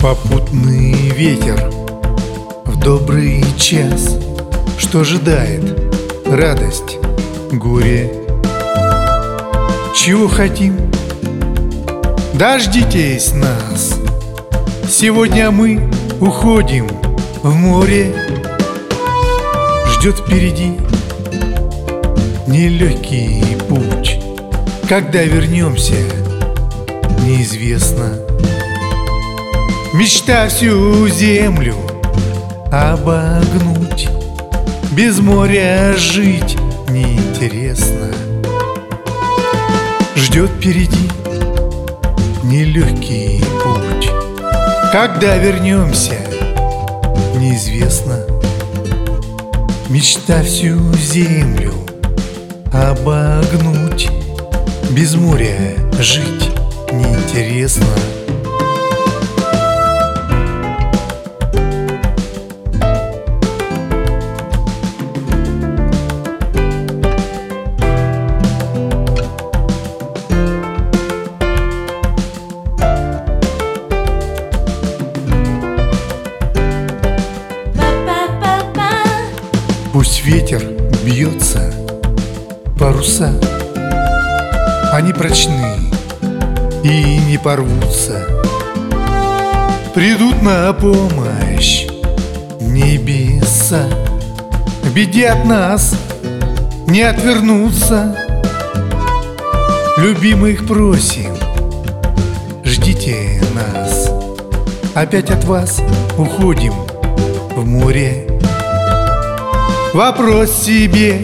Попутный 0.00 1.10
ветер 1.10 1.70
в 2.64 2.78
добрый 2.78 3.44
час. 3.58 4.16
Что 4.78 5.00
ожидает 5.00 5.76
радость, 6.24 6.98
горе. 7.52 8.12
Чего 9.94 10.28
хотим? 10.28 10.76
Дождитесь 12.34 13.32
нас. 13.32 13.98
Сегодня 14.88 15.50
мы 15.50 15.90
уходим 16.20 16.88
в 17.42 17.54
море. 17.54 18.14
Ждет 19.92 20.18
впереди 20.18 20.78
нелегкий 22.46 23.56
путь. 23.68 24.20
Когда 24.88 25.22
вернемся, 25.22 25.96
неизвестно. 27.24 28.14
Мечта 29.94 30.48
всю 30.48 31.08
землю 31.08 31.74
обогнуть. 32.70 34.08
Без 34.92 35.18
моря 35.18 35.94
жить 35.96 36.56
неинтересно 36.98 38.10
Ждет 40.16 40.50
впереди 40.50 41.08
нелегкий 42.42 43.42
путь. 43.62 44.10
Когда 44.90 45.36
вернемся, 45.36 46.16
неизвестно. 47.36 48.24
Мечта 49.88 50.42
всю 50.42 50.92
землю 50.94 51.74
обогнуть. 52.72 54.10
Без 54.90 55.14
моря 55.14 55.76
жить 56.00 56.50
неинтересно 56.90 57.86
Пусть 79.98 80.24
ветер 80.24 80.62
бьется, 81.04 81.74
паруса. 82.78 83.32
Они 84.92 85.12
прочны 85.12 85.74
и 86.84 87.18
не 87.28 87.36
порвутся. 87.36 88.22
Придут 89.96 90.40
на 90.40 90.72
помощь 90.72 91.88
небеса. 92.60 93.88
Беде 94.94 95.30
от 95.30 95.44
нас 95.44 95.96
не 96.86 97.02
отвернуться 97.02 98.14
Любимых 99.96 100.64
просим, 100.64 101.34
ждите 102.62 103.42
нас. 103.52 104.12
Опять 104.94 105.32
от 105.32 105.42
вас 105.42 105.80
уходим 106.16 106.74
в 107.56 107.66
море 107.66 108.27
Вопрос 109.94 110.50
себе, 110.52 111.20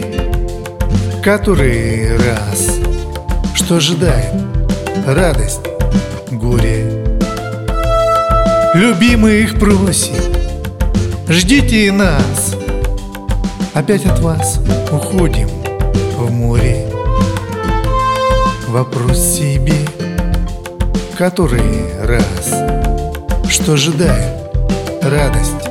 который 1.23 2.17
раз. 2.17 2.79
Что 3.53 3.75
ожидает? 3.75 4.33
Радость, 5.05 5.61
горе. 6.31 7.05
Любимых 8.73 9.59
просим, 9.59 10.15
ждите 11.29 11.91
нас. 11.91 12.55
Опять 13.73 14.05
от 14.05 14.19
вас 14.19 14.59
уходим 14.91 15.47
в 16.17 16.31
море. 16.31 16.87
Вопрос 18.67 19.19
себе, 19.19 19.87
который 21.17 21.93
раз. 22.03 22.53
Что 23.47 23.73
ожидает? 23.73 24.33
Радость, 25.03 25.69